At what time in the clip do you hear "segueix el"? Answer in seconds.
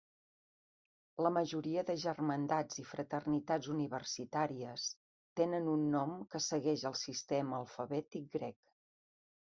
6.47-6.99